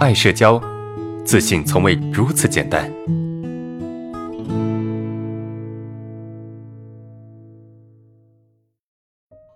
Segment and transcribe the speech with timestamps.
[0.00, 0.58] 爱社交，
[1.26, 2.90] 自信从未如此简单。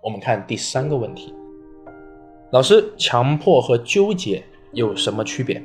[0.03, 1.33] 我们看第三个问题，
[2.51, 5.59] 老师，强迫和纠结有什么区别？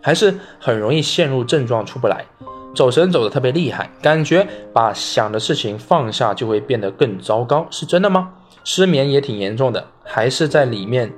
[0.00, 2.24] 还是很容易陷入症状出不来，
[2.76, 8.32] 走神走的特别厉害，感觉把想的事情放下就会变得更糟糕，是真的吗？
[8.62, 11.12] 失眠也挺严重的，还是在里面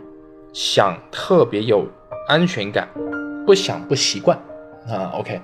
[0.55, 1.87] 想特别有
[2.27, 2.89] 安全感，
[3.47, 4.39] 不想不习惯
[4.89, 5.41] 啊？OK，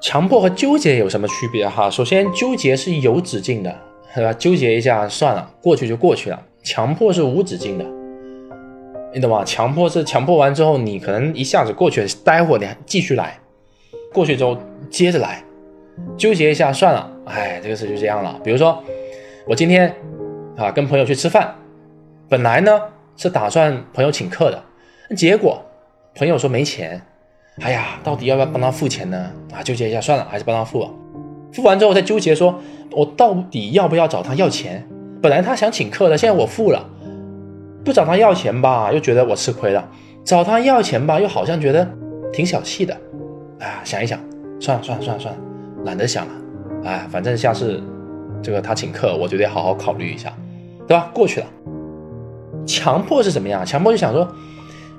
[0.00, 1.90] 强迫和纠结有什么区别哈？
[1.90, 3.74] 首先，纠结是有止境的，
[4.14, 4.32] 对吧？
[4.32, 6.42] 纠结一下算了，过去就过去了。
[6.62, 7.84] 强迫是无止境的。
[9.12, 9.44] 你懂吗？
[9.44, 13.38] 强迫是强迫完之后，你可能一下子过去，待会儿你还继续来，
[14.12, 14.56] 过去之后
[14.90, 15.42] 接着来，
[16.16, 18.38] 纠结一下算了，哎，这个事就这样了。
[18.44, 18.82] 比如说，
[19.46, 19.94] 我今天
[20.56, 21.54] 啊跟朋友去吃饭，
[22.28, 22.80] 本来呢
[23.16, 24.62] 是打算朋友请客的，
[25.16, 25.62] 结果
[26.14, 27.00] 朋友说没钱，
[27.60, 29.30] 哎呀，到底要不要帮他付钱呢？
[29.52, 30.90] 啊，纠结一下算了，还是帮他付了。
[31.52, 32.60] 付完之后再纠结说，
[32.92, 34.86] 我到底要不要找他要钱？
[35.22, 36.88] 本来他想请客的，现在我付了。
[37.84, 39.82] 不找他要钱吧，又觉得我吃亏了；
[40.24, 41.88] 找他要钱吧，又好像觉得
[42.32, 42.94] 挺小气的。
[43.60, 44.20] 啊，想一想，
[44.60, 45.40] 算了算了算了算了，
[45.84, 46.32] 懒得想了。
[46.84, 47.82] 哎，反正下次
[48.42, 50.32] 这个他请客，我就得好好考虑一下，
[50.86, 51.10] 对吧？
[51.14, 51.46] 过去了。
[52.66, 53.64] 强迫是怎么样？
[53.64, 54.28] 强迫就想说，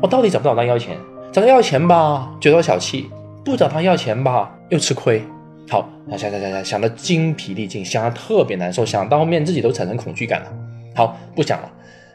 [0.02, 0.97] 我到底找不找他要钱？
[1.31, 3.05] 找他要钱吧，觉得我小气；
[3.44, 5.22] 不找他要钱吧，又吃亏。
[5.69, 10.47] 好，想想想想想的精疲力尽，想的特别难受，想到后面自己都产生恐惧感了。
[10.95, 11.72] 好，不想了。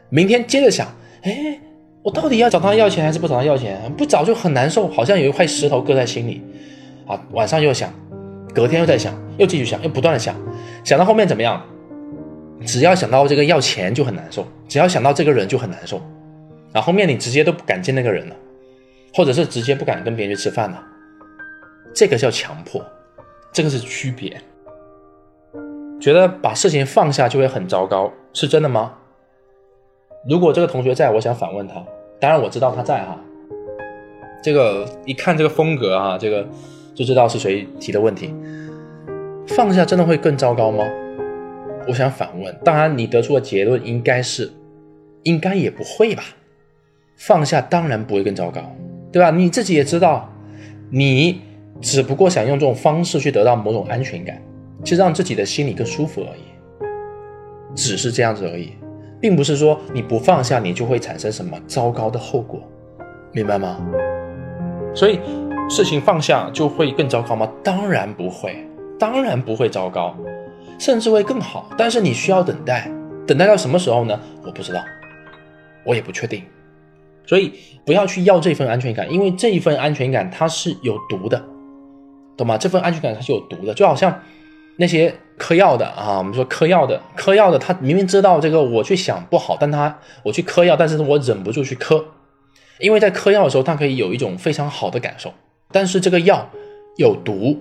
[0.09, 0.87] 明天接着想，
[1.21, 1.59] 哎，
[2.03, 3.79] 我到底要找他要钱还是不找他要钱？
[3.95, 6.41] 不找就很难受，好像有一块石头搁在心里。
[7.07, 7.89] 啊，晚上又想，
[8.53, 10.35] 隔天又在想，又继续想，又不断的想，
[10.83, 11.61] 想到后面怎么样？
[12.65, 16.01] 只要想到这个要钱就很难受，只要想到这个人就很难受。
[16.75, 18.35] 然后面你直接都不敢见那个人了，
[19.13, 20.83] 或者是直接不敢跟别人去吃饭了。
[21.93, 22.85] 这个叫强迫，
[23.53, 24.35] 这个是区别。
[26.01, 28.93] 觉得把事情放下就会很糟糕，是真的吗？
[30.29, 31.81] 如果这个同学在，我想反问他。
[32.19, 33.17] 当然我知道他在哈。
[34.43, 36.45] 这个一看这个风格啊，这个
[36.93, 38.35] 就知道是谁提的问题。
[39.47, 40.83] 放下真的会更糟糕吗？
[41.87, 42.53] 我想反问。
[42.65, 44.51] 当然你得出的结论应该是，
[45.23, 46.23] 应该也不会吧。
[47.15, 48.61] 放下当然不会更糟糕，
[49.11, 49.31] 对吧？
[49.31, 50.29] 你自己也知道，
[50.89, 51.41] 你
[51.81, 54.41] 只不过想用这种方式去得到某种安全感，
[54.83, 58.73] 去让自己的心里更舒服而已，只是这样子而已。
[59.21, 62.61] 并不是说你不放下，你就会产生什么糟糕的后果，
[63.31, 63.79] 明白吗？
[64.93, 65.19] 所以
[65.69, 67.49] 事情放下就会更糟糕吗？
[67.63, 68.57] 当然不会，
[68.99, 70.15] 当然不会糟糕，
[70.77, 71.69] 甚至会更好。
[71.77, 72.91] 但是你需要等待，
[73.25, 74.19] 等待到什么时候呢？
[74.45, 74.83] 我不知道，
[75.85, 76.43] 我也不确定。
[77.25, 77.51] 所以
[77.85, 81.43] 不要去要这份安全感，因为这一份安全感它是有毒的，
[82.37, 82.57] 懂吗？
[82.57, 84.21] 这份安全感它是有毒的，就好像。
[84.77, 92.03] 那些嗑药的啊，我们说嗑药的，嗑药的，他明明知道这个我去想不好，但他我去嗑药，但是我忍不住去嗑，
[92.81, 95.31] 因为在嗑药的时候，他可以有一种非常好的感受，
[95.71, 96.49] 但是这个药
[96.97, 97.57] 有毒，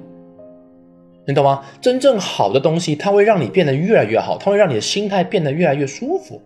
[1.28, 1.62] 你懂吗？
[1.80, 6.42] 真正好的东西，它会让你变得越来越好，它会让你的心态变得越来越舒服，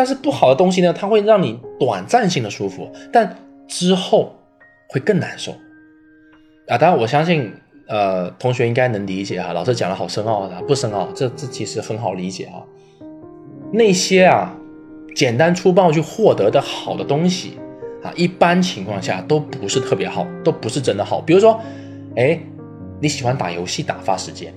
[0.00, 3.36] 但是不好的东西呢，它会让你短暂性的舒服，但
[3.68, 4.34] 之后
[4.88, 5.52] 会更难受
[6.68, 6.78] 啊！
[6.78, 7.52] 当然，我相信。
[7.86, 12.62] 呃，同学应该能理解啊，老师讲的好深奥的，不深奥，这这其实很好理解啊。
[13.72, 14.54] 那些啊，
[15.14, 17.58] 简单粗暴去获得的好的东西
[18.04, 21.20] 啊，一般情况下都不是特别好，都不是真的好。
[21.20, 21.60] 比如说，
[22.14, 22.38] 哎，
[23.00, 24.54] 你喜欢打游戏打发时间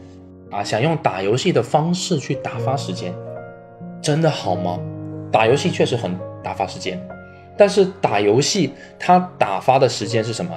[0.51, 3.11] 啊，想用打游戏的方式去打发时间，
[3.99, 4.79] 真的好吗？
[5.33, 7.01] 打游戏确实很打发时间，
[7.57, 10.51] 但是打游戏它打发的时间是什么？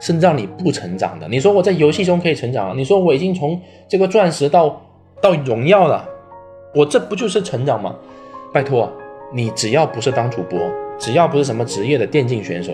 [0.00, 1.26] 是让你不成长的。
[1.26, 4.80] 你说我在游戏中可以成长，你说我已经从这个钻石到
[5.20, 6.08] 到荣耀了，
[6.74, 7.96] 我这不就是成长吗？
[8.52, 8.92] 拜托，
[9.32, 10.56] 你只要不是当主播，
[10.98, 12.72] 只要不是什么职业的电竞选手，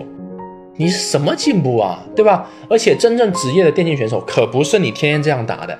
[0.75, 2.05] 你什么进步啊？
[2.15, 2.47] 对吧？
[2.69, 5.75] 而且真正职业的电竞选手可不是你天天这样打的，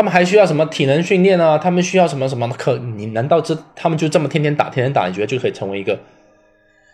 [0.00, 1.58] 他们还需要什么体能训练啊？
[1.58, 2.48] 他们需要什么什么？
[2.56, 5.06] 可你难道这他们就这么天天打天天打？
[5.06, 6.00] 你觉得就可以成为一个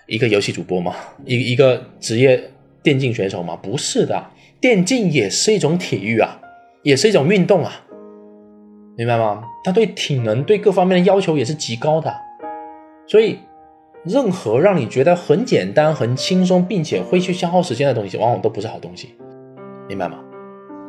[0.08, 0.93] 一个游戏主播吗？
[1.25, 2.50] 一一个职业？
[2.82, 3.56] 电竞选手吗？
[3.62, 4.26] 不是的，
[4.61, 6.41] 电竞也是一种体育啊，
[6.82, 7.85] 也是一种运动啊，
[8.97, 9.44] 明白吗？
[9.62, 12.12] 他对体能、对各方面的要求也是极高的，
[13.06, 13.38] 所以，
[14.05, 19.14] 任何让你觉得很简单、很轻松，并且会去消耗时间的东西，往往都不是好东西，
[19.88, 20.19] 明白吗？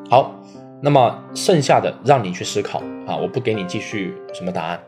[0.10, 0.36] 好，
[0.81, 4.79] 那么剩下的让你去思考啊，我不给你继续什么答案。